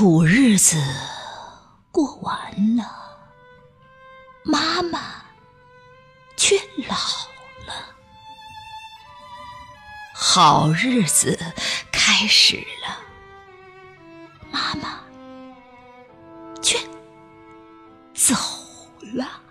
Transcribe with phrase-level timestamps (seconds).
[0.00, 0.82] 苦日子
[1.92, 2.84] 过完了，
[4.42, 4.98] 妈妈
[6.38, 6.56] 却
[6.88, 6.96] 老
[7.66, 7.94] 了。
[10.14, 11.38] 好日子
[11.92, 12.96] 开始了，
[14.50, 15.00] 妈妈
[16.62, 16.78] 却
[18.14, 18.34] 走
[19.12, 19.42] 了。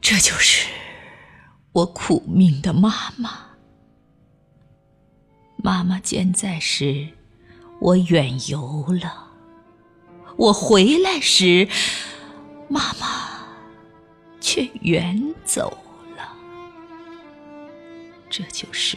[0.00, 0.66] 这就是
[1.72, 3.47] 我苦命的妈妈。
[5.68, 7.08] 妈妈健在时，
[7.78, 9.28] 我远游了；
[10.38, 11.68] 我回来时，
[12.70, 13.42] 妈妈
[14.40, 15.76] 却远走
[16.16, 16.34] 了。
[18.30, 18.96] 这就是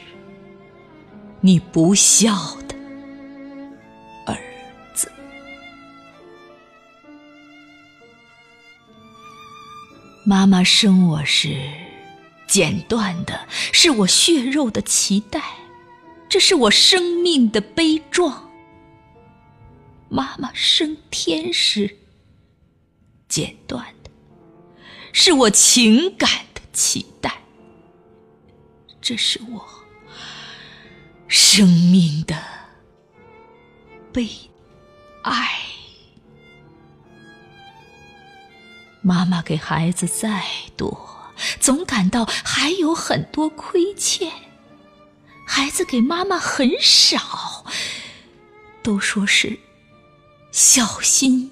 [1.41, 2.75] 你不孝的
[4.25, 4.37] 儿
[4.93, 5.11] 子。
[10.23, 11.69] 妈妈生我时，
[12.47, 15.41] 剪断的是我血肉的脐带。
[16.31, 18.49] 这是我生命的悲壮。
[20.07, 21.97] 妈妈升天时，
[23.27, 24.09] 剪断的
[25.11, 27.41] 是我情感的脐带。
[29.01, 29.67] 这是我
[31.27, 32.41] 生命的
[34.13, 34.29] 悲
[35.23, 35.59] 哀。
[39.01, 40.45] 妈妈给孩子再
[40.77, 44.31] 多，总感到还有很多亏欠。
[45.53, 47.65] 孩子给妈妈很少，
[48.81, 49.59] 都说是
[50.49, 51.51] 孝心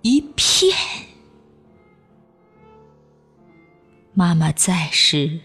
[0.00, 0.74] 一片。
[4.14, 5.40] 妈妈在时，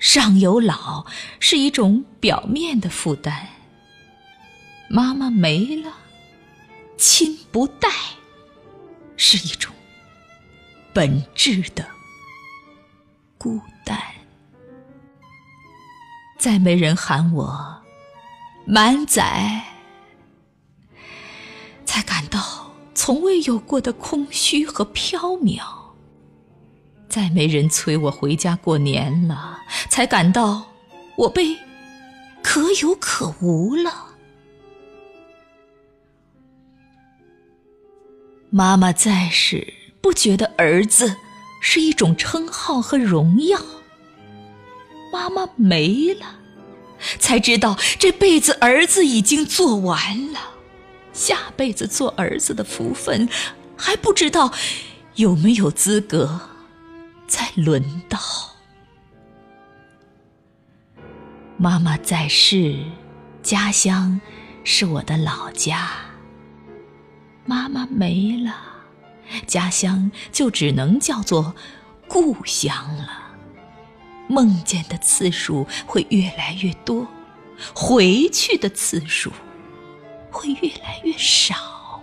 [0.00, 1.06] 上有老
[1.38, 3.32] 是一种表面的负担；
[4.90, 5.94] 妈妈没了，
[6.98, 7.88] 亲不待
[9.16, 9.72] 是一种
[10.92, 11.88] 本质的
[13.38, 13.96] 孤单。
[16.42, 17.82] 再没人喊我
[18.66, 19.62] 满载，
[21.84, 25.62] 才感到从未有过的空虚和缥缈；
[27.08, 30.64] 再没人催我回家过年了，才感到
[31.14, 31.56] 我被
[32.42, 34.06] 可有可无了。
[38.50, 41.14] 妈妈在时，不觉得儿子
[41.60, 43.60] 是一种称号和荣耀。
[45.12, 46.38] 妈妈没了，
[47.18, 50.40] 才知道这辈子儿子已经做完了，
[51.12, 53.28] 下辈子做儿子的福分
[53.76, 54.52] 还不知道
[55.16, 56.40] 有没有资格
[57.28, 58.18] 再轮到。
[61.58, 62.74] 妈妈在世，
[63.42, 64.18] 家乡
[64.64, 65.90] 是我的老家。
[67.44, 68.54] 妈妈没了，
[69.46, 71.54] 家乡就只能叫做
[72.08, 73.21] 故乡了。
[74.32, 77.06] 梦见的次数会越来越多，
[77.74, 79.30] 回去的次数
[80.30, 82.02] 会越来越少。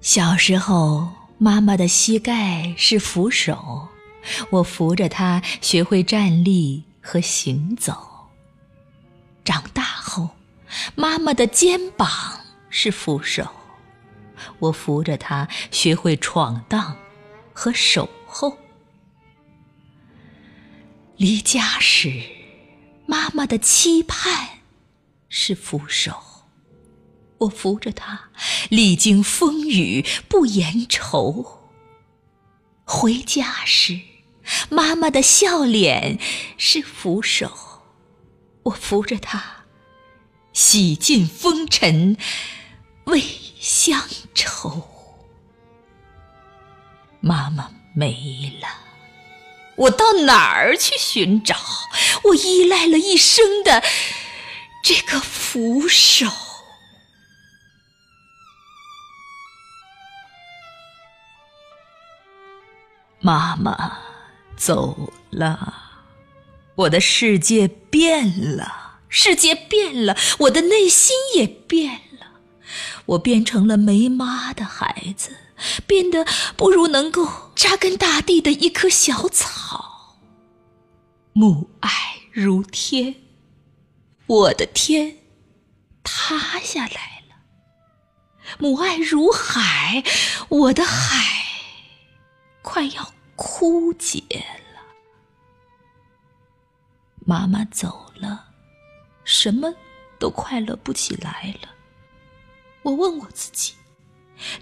[0.00, 1.06] 小时候，
[1.36, 3.88] 妈妈的膝盖是扶手，
[4.48, 7.94] 我扶着她学会站立和行走。
[9.44, 10.30] 长大后，
[10.94, 12.08] 妈妈的肩膀
[12.70, 13.46] 是扶手。
[14.58, 16.96] 我扶着他学会闯荡
[17.52, 18.58] 和守候。
[21.16, 22.22] 离家时，
[23.06, 24.60] 妈妈的期盼
[25.28, 26.14] 是扶手。
[27.38, 28.30] 我扶着他
[28.70, 31.62] 历经风雨不言愁。
[32.84, 34.00] 回家时，
[34.70, 36.18] 妈妈的笑脸
[36.56, 37.82] 是扶手。
[38.64, 39.64] 我扶着他
[40.52, 42.16] 洗尽风尘。
[43.86, 44.02] 乡
[44.34, 44.82] 愁，
[47.20, 48.68] 妈妈没了，
[49.76, 51.54] 我到哪儿去寻找？
[52.24, 53.84] 我依赖了一生的
[54.82, 56.26] 这个扶手。
[63.20, 63.98] 妈妈
[64.56, 65.74] 走了，
[66.74, 72.00] 我的世界变了，世界变了，我的内心也变。
[73.06, 75.36] 我变成了没妈的孩子，
[75.86, 76.24] 变得
[76.56, 80.18] 不如能够扎根大地的一棵小草。
[81.32, 81.90] 母爱
[82.32, 83.14] 如天，
[84.26, 85.18] 我的天
[86.02, 87.36] 塌下来了；
[88.58, 90.02] 母爱如海，
[90.48, 91.24] 我的海
[92.62, 94.82] 快要枯竭了。
[97.26, 98.46] 妈妈走了，
[99.24, 99.74] 什么
[100.18, 101.68] 都快乐不起来了。
[102.86, 103.74] 我问我自己，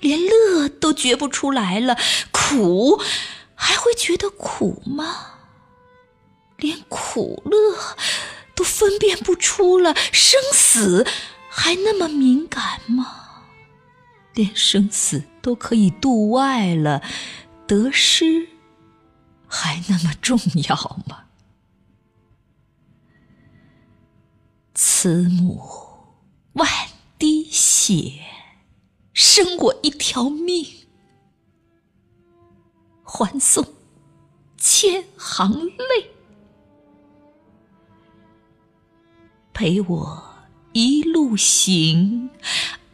[0.00, 1.98] 连乐都觉不出来了，
[2.32, 2.98] 苦
[3.54, 5.40] 还会觉得苦吗？
[6.56, 7.96] 连苦乐
[8.54, 11.06] 都分辨不出了，生死
[11.50, 13.44] 还那么敏感吗？
[14.32, 17.02] 连生死都可以度外了，
[17.66, 18.48] 得失
[19.46, 20.74] 还那么重要
[21.06, 21.24] 吗？
[24.74, 25.60] 慈母
[26.54, 26.66] 外
[27.54, 28.20] 血，
[29.12, 30.66] 生我一条命，
[33.04, 33.64] 还送
[34.58, 36.10] 千行泪，
[39.52, 40.34] 陪我
[40.72, 42.28] 一路行，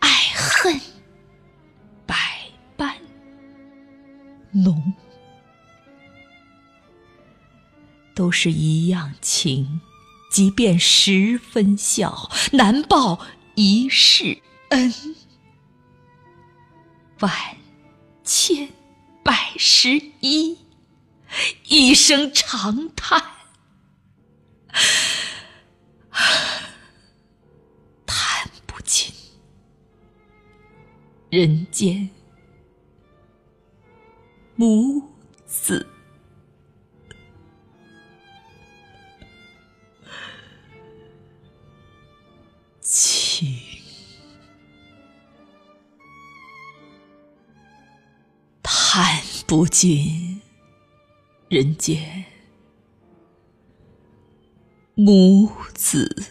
[0.00, 0.78] 爱恨
[2.04, 2.14] 百
[2.76, 2.94] 般。
[4.52, 4.92] 浓，
[8.14, 9.80] 都是一样情，
[10.30, 13.20] 即便十分孝，难报
[13.54, 14.92] 一世恩。
[17.20, 17.30] 万
[18.24, 18.72] 千
[19.22, 19.90] 百十
[20.20, 20.58] 一，
[21.64, 23.22] 一声长叹，
[28.06, 29.12] 叹不尽
[31.28, 32.08] 人间。
[34.56, 35.02] 母
[35.46, 35.86] 子
[48.92, 50.40] 看不尽
[51.48, 52.24] 人间
[54.96, 56.24] 母子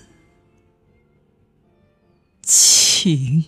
[2.42, 3.46] 情。